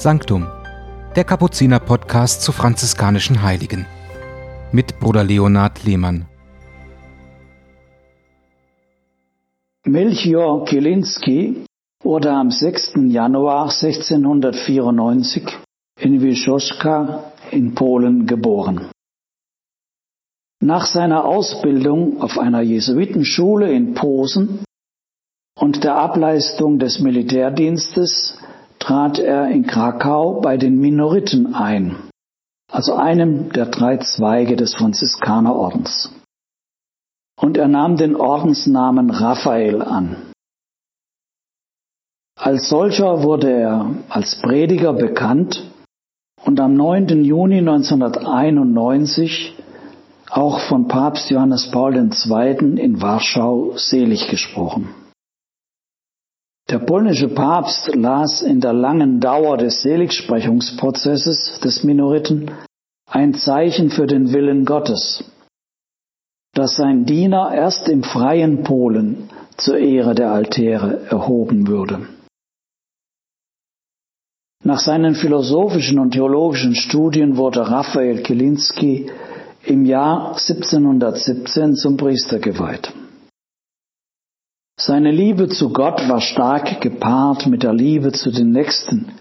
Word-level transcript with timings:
Sanctum, 0.00 0.46
der 1.16 1.24
Kapuziner-Podcast 1.24 2.42
zu 2.42 2.52
franziskanischen 2.52 3.42
Heiligen. 3.42 3.84
Mit 4.70 5.00
Bruder 5.00 5.24
Leonhard 5.24 5.82
Lehmann. 5.82 6.26
Melchior 9.84 10.64
Kielinski 10.66 11.64
wurde 12.00 12.30
am 12.30 12.52
6. 12.52 12.92
Januar 13.08 13.72
1694 13.72 15.58
in 15.98 16.22
Wiszoczka 16.22 17.32
in 17.50 17.74
Polen 17.74 18.26
geboren. 18.26 18.92
Nach 20.60 20.86
seiner 20.86 21.24
Ausbildung 21.24 22.22
auf 22.22 22.38
einer 22.38 22.60
Jesuitenschule 22.60 23.72
in 23.72 23.94
Posen 23.94 24.60
und 25.58 25.82
der 25.82 25.96
Ableistung 25.96 26.78
des 26.78 27.00
Militärdienstes 27.00 28.38
trat 28.88 29.18
er 29.18 29.48
in 29.48 29.66
Krakau 29.66 30.40
bei 30.40 30.56
den 30.56 30.80
Minoriten 30.80 31.54
ein, 31.54 31.96
also 32.72 32.94
einem 32.94 33.52
der 33.52 33.66
drei 33.66 33.98
Zweige 33.98 34.56
des 34.56 34.74
Franziskanerordens. 34.76 36.10
Und 37.38 37.58
er 37.58 37.68
nahm 37.68 37.98
den 37.98 38.16
Ordensnamen 38.16 39.10
Raphael 39.10 39.82
an. 39.82 40.16
Als 42.40 42.70
solcher 42.70 43.22
wurde 43.22 43.52
er 43.52 43.90
als 44.08 44.40
Prediger 44.40 44.94
bekannt 44.94 45.70
und 46.46 46.58
am 46.58 46.72
9. 46.74 47.24
Juni 47.24 47.58
1991 47.58 49.54
auch 50.30 50.60
von 50.60 50.88
Papst 50.88 51.28
Johannes 51.28 51.70
Paul 51.70 51.94
II. 51.94 52.78
in 52.80 53.02
Warschau 53.02 53.76
selig 53.76 54.30
gesprochen. 54.30 54.88
Der 56.70 56.80
polnische 56.80 57.28
Papst 57.28 57.94
las 57.94 58.42
in 58.42 58.60
der 58.60 58.74
langen 58.74 59.20
Dauer 59.20 59.56
des 59.56 59.80
Seligsprechungsprozesses 59.80 61.60
des 61.60 61.82
Minoriten 61.82 62.50
ein 63.10 63.32
Zeichen 63.32 63.90
für 63.90 64.06
den 64.06 64.34
Willen 64.34 64.66
Gottes, 64.66 65.24
dass 66.52 66.76
sein 66.76 67.06
Diener 67.06 67.54
erst 67.54 67.88
im 67.88 68.02
freien 68.02 68.64
Polen 68.64 69.30
zur 69.56 69.78
Ehre 69.78 70.14
der 70.14 70.30
Altäre 70.30 71.06
erhoben 71.08 71.66
würde. 71.68 72.06
Nach 74.62 74.80
seinen 74.80 75.14
philosophischen 75.14 75.98
und 75.98 76.10
theologischen 76.10 76.74
Studien 76.74 77.38
wurde 77.38 77.70
Raphael 77.70 78.22
Kilinski 78.22 79.10
im 79.64 79.86
Jahr 79.86 80.32
1717 80.32 81.76
zum 81.76 81.96
Priester 81.96 82.38
geweiht. 82.38 82.92
Seine 84.80 85.10
Liebe 85.10 85.48
zu 85.48 85.72
Gott 85.72 86.08
war 86.08 86.20
stark 86.20 86.80
gepaart 86.80 87.46
mit 87.46 87.64
der 87.64 87.72
Liebe 87.72 88.12
zu 88.12 88.30
den 88.30 88.52
Nächsten, 88.52 89.18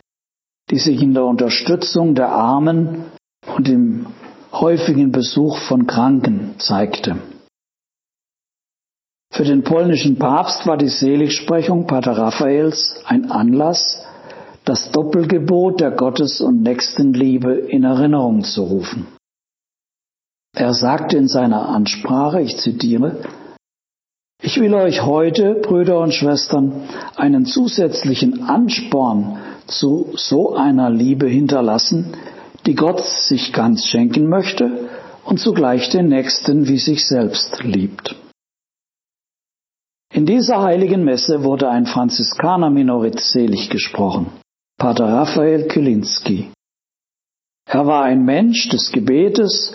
die 0.69 0.77
sich 0.77 1.01
in 1.01 1.15
der 1.15 1.25
Unterstützung 1.25 2.13
der 2.13 2.29
Armen 2.29 3.05
und 3.55 3.67
im 3.67 4.05
häufigen 4.51 5.11
Besuch 5.11 5.57
von 5.57 5.87
Kranken 5.87 6.59
zeigte. 6.59 7.17
Für 9.31 9.45
den 9.45 9.63
polnischen 9.63 10.19
Papst 10.19 10.67
war 10.67 10.77
die 10.77 10.89
Seligsprechung 10.89 11.87
Pater 11.87 12.15
Raphaels 12.15 13.01
ein 13.05 13.31
Anlass, 13.31 14.05
das 14.63 14.91
Doppelgebot 14.91 15.79
der 15.79 15.89
Gottes- 15.89 16.39
und 16.39 16.61
Nächstenliebe 16.61 17.53
in 17.53 17.83
Erinnerung 17.83 18.43
zu 18.43 18.61
rufen. 18.61 19.07
Er 20.55 20.75
sagte 20.75 21.17
in 21.17 21.27
seiner 21.27 21.67
Ansprache, 21.67 22.41
ich 22.41 22.57
zitiere, 22.57 23.23
ich 24.41 24.59
will 24.61 24.73
euch 24.73 25.03
heute, 25.03 25.55
Brüder 25.61 25.99
und 25.99 26.13
Schwestern, 26.13 26.87
einen 27.15 27.45
zusätzlichen 27.45 28.43
Ansporn 28.43 29.39
zu 29.67 30.13
so 30.15 30.55
einer 30.55 30.89
Liebe 30.89 31.27
hinterlassen, 31.27 32.15
die 32.65 32.73
Gott 32.75 33.03
sich 33.05 33.51
ganz 33.51 33.85
schenken 33.85 34.29
möchte 34.29 34.89
und 35.25 35.39
zugleich 35.39 35.89
den 35.89 36.07
Nächsten 36.07 36.67
wie 36.67 36.77
sich 36.77 37.05
selbst 37.05 37.61
liebt. 37.63 38.15
In 40.13 40.25
dieser 40.25 40.61
heiligen 40.61 41.03
Messe 41.03 41.43
wurde 41.43 41.69
ein 41.69 41.85
Franziskaner-Minorit 41.85 43.19
selig 43.19 43.69
gesprochen, 43.69 44.31
Pater 44.77 45.07
Raphael 45.07 45.67
Kilinski. 45.67 46.51
Er 47.69 47.85
war 47.85 48.05
ein 48.05 48.23
Mensch 48.23 48.69
des 48.69 48.91
Gebetes 48.91 49.73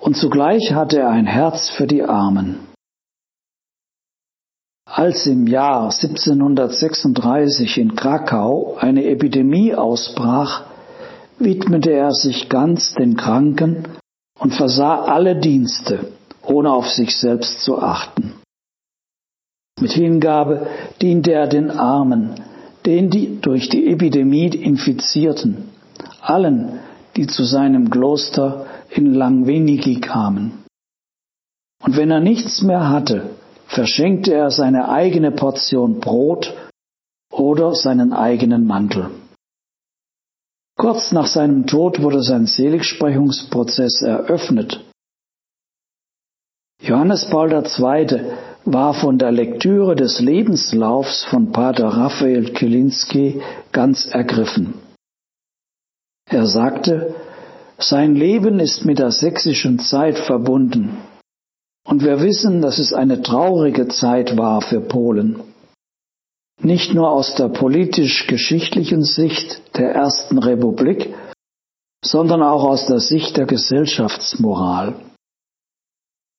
und 0.00 0.16
zugleich 0.16 0.72
hatte 0.72 1.00
er 1.00 1.10
ein 1.10 1.26
Herz 1.26 1.68
für 1.68 1.86
die 1.86 2.02
Armen. 2.02 2.66
Als 4.88 5.26
im 5.26 5.48
Jahr 5.48 5.90
1736 5.90 7.78
in 7.78 7.96
Krakau 7.96 8.76
eine 8.78 9.04
Epidemie 9.04 9.74
ausbrach, 9.74 10.62
widmete 11.38 11.90
er 11.90 12.12
sich 12.12 12.48
ganz 12.48 12.94
den 12.94 13.16
Kranken 13.16 13.88
und 14.38 14.54
versah 14.54 15.02
alle 15.02 15.36
Dienste, 15.40 16.12
ohne 16.42 16.70
auf 16.70 16.88
sich 16.88 17.16
selbst 17.16 17.62
zu 17.62 17.78
achten. 17.78 18.34
Mit 19.80 19.92
Hingabe 19.92 20.68
diente 21.02 21.32
er 21.32 21.48
den 21.48 21.70
Armen, 21.70 22.40
denen 22.86 23.10
die 23.10 23.40
durch 23.40 23.68
die 23.68 23.88
Epidemie 23.88 24.46
infizierten, 24.46 25.68
allen, 26.22 26.78
die 27.16 27.26
zu 27.26 27.42
seinem 27.44 27.90
Kloster 27.90 28.66
in 28.90 29.12
Langwenigi 29.12 30.00
kamen. 30.00 30.64
Und 31.82 31.96
wenn 31.96 32.10
er 32.10 32.20
nichts 32.20 32.62
mehr 32.62 32.88
hatte, 32.88 33.30
verschenkte 33.66 34.32
er 34.34 34.50
seine 34.50 34.88
eigene 34.88 35.32
Portion 35.32 36.00
Brot 36.00 36.54
oder 37.30 37.74
seinen 37.74 38.12
eigenen 38.12 38.66
Mantel. 38.66 39.10
Kurz 40.78 41.12
nach 41.12 41.26
seinem 41.26 41.66
Tod 41.66 42.02
wurde 42.02 42.22
sein 42.22 42.46
Seligsprechungsprozess 42.46 44.02
eröffnet. 44.02 44.84
Johannes 46.82 47.28
Paul 47.30 47.50
II. 47.52 48.20
war 48.66 48.92
von 48.94 49.18
der 49.18 49.32
Lektüre 49.32 49.96
des 49.96 50.20
Lebenslaufs 50.20 51.24
von 51.24 51.50
Pater 51.50 51.88
Raphael 51.88 52.52
Kilinski 52.52 53.40
ganz 53.72 54.06
ergriffen. 54.06 54.74
Er 56.28 56.46
sagte, 56.46 57.14
sein 57.78 58.14
Leben 58.14 58.60
ist 58.60 58.84
mit 58.84 58.98
der 58.98 59.10
sächsischen 59.10 59.78
Zeit 59.78 60.18
verbunden. 60.18 60.98
Und 61.86 62.02
wir 62.02 62.20
wissen, 62.20 62.60
dass 62.60 62.78
es 62.78 62.92
eine 62.92 63.22
traurige 63.22 63.88
Zeit 63.88 64.36
war 64.36 64.60
für 64.60 64.80
Polen. 64.80 65.40
Nicht 66.60 66.94
nur 66.94 67.10
aus 67.10 67.34
der 67.36 67.48
politisch-geschichtlichen 67.48 69.02
Sicht 69.02 69.62
der 69.76 69.92
Ersten 69.92 70.38
Republik, 70.38 71.14
sondern 72.04 72.42
auch 72.42 72.64
aus 72.64 72.86
der 72.86 72.98
Sicht 72.98 73.36
der 73.36 73.46
Gesellschaftsmoral. 73.46 74.94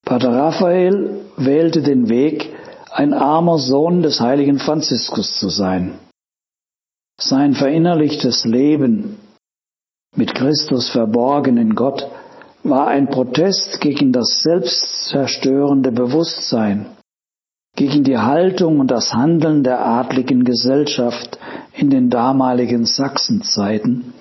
Pater 0.06 0.32
Raphael 0.32 1.22
wählte 1.38 1.82
den 1.82 2.10
Weg, 2.10 2.54
ein 2.92 3.14
armer 3.14 3.58
Sohn 3.58 4.02
des 4.02 4.20
heiligen 4.20 4.60
Franziskus 4.60 5.40
zu 5.40 5.50
sein. 5.50 6.00
Sein 7.20 7.54
verinnerlichtes 7.54 8.46
Leben 8.46 9.18
mit 10.16 10.34
Christus 10.34 10.90
verborgen 10.90 11.58
in 11.58 11.76
Gott 11.76 12.10
war 12.70 12.88
ein 12.88 13.10
Protest 13.10 13.82
gegen 13.82 14.12
das 14.12 14.42
selbstzerstörende 14.42 15.92
Bewusstsein, 15.92 16.88
gegen 17.76 18.04
die 18.04 18.18
Haltung 18.18 18.80
und 18.80 18.92
das 18.92 19.14
Handeln 19.14 19.64
der 19.64 19.86
adligen 19.86 20.44
Gesellschaft 20.44 21.40
in 21.74 21.90
den 21.90 22.10
damaligen 22.10 22.86
Sachsenzeiten, 22.86 24.14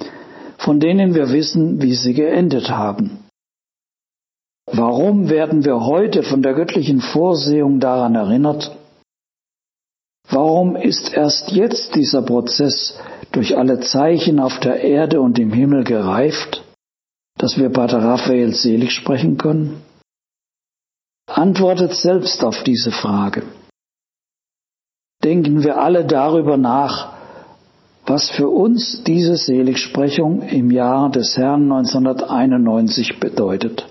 von 0.59 0.81
denen 0.81 1.15
wir 1.15 1.31
wissen, 1.33 1.83
wie 1.83 1.95
sie 1.95 2.15
geendet 2.15 2.71
haben. 2.71 3.19
Warum 4.67 5.31
werden 5.31 5.65
wir 5.65 5.81
heute 5.87 6.23
von 6.23 6.43
der 6.43 6.55
göttlichen 6.55 7.01
Vorsehung 7.01 7.79
daran 7.79 8.15
erinnert? 8.15 8.77
Warum 10.29 10.75
ist 10.75 11.15
erst 11.15 11.53
jetzt 11.53 11.95
dieser 11.95 12.23
Prozess 12.23 12.99
durch 13.31 13.57
alle 13.57 13.79
Zeichen 13.81 14.41
auf 14.41 14.59
der 14.59 14.81
Erde 14.83 15.21
und 15.21 15.39
im 15.39 15.53
Himmel 15.53 15.85
gereift? 15.85 16.66
Dass 17.39 17.59
wir 17.59 17.71
Pater 17.71 18.03
Raphael 18.03 18.55
selig 18.55 18.93
sprechen 18.93 19.37
können? 19.37 19.83
Antwortet 21.27 21.95
selbst 21.95 22.43
auf 22.45 22.63
diese 22.63 22.91
Frage. 22.91 23.43
Denken 25.23 25.65
wir 25.65 25.79
alle 25.79 26.05
darüber 26.05 26.57
nach, 26.57 27.15
was 28.07 28.31
für 28.31 28.49
uns 28.49 29.03
diese 29.03 29.37
Seligsprechung 29.37 30.43
im 30.43 30.71
Jahr 30.71 31.11
des 31.11 31.37
Herrn 31.37 31.71
1991 31.71 33.19
bedeutet, 33.19 33.89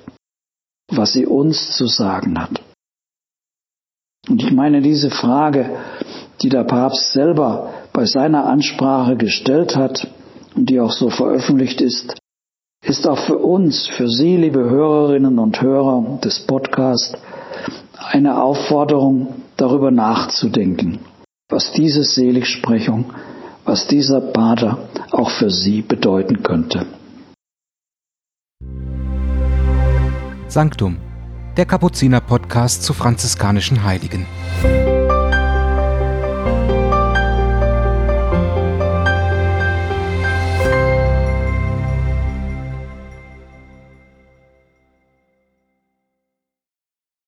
was 0.89 1.13
sie 1.13 1.25
uns 1.25 1.75
zu 1.75 1.87
sagen 1.87 2.39
hat. 2.39 2.61
Und 4.29 4.41
ich 4.41 4.51
meine 4.51 4.81
diese 4.81 5.09
Frage, 5.09 5.77
die 6.41 6.49
der 6.49 6.63
Papst 6.63 7.11
selber 7.11 7.73
bei 7.91 8.05
seiner 8.05 8.45
Ansprache 8.45 9.17
gestellt 9.17 9.75
hat 9.75 10.07
und 10.55 10.69
die 10.69 10.79
auch 10.79 10.91
so 10.91 11.09
veröffentlicht 11.09 11.81
ist, 11.81 12.17
ist 12.85 13.07
auch 13.07 13.17
für 13.17 13.37
uns, 13.37 13.87
für 13.87 14.07
Sie, 14.07 14.37
liebe 14.37 14.69
Hörerinnen 14.69 15.39
und 15.39 15.59
Hörer 15.61 16.19
des 16.23 16.39
Podcasts, 16.39 17.13
eine 17.97 18.41
Aufforderung, 18.41 19.41
darüber 19.57 19.89
nachzudenken, 19.89 20.99
was 21.49 21.71
diese 21.71 22.03
Seligsprechung, 22.03 23.05
was 23.63 23.87
dieser 23.87 24.21
Pater 24.21 24.77
auch 25.11 25.31
für 25.31 25.49
sie 25.49 25.81
bedeuten 25.81 26.43
könnte. 26.43 26.85
Sanctum, 30.47 30.97
der 31.57 31.65
Kapuziner 31.65 32.21
Podcast 32.21 32.83
zu 32.83 32.93
franziskanischen 32.93 33.83
Heiligen. 33.83 34.27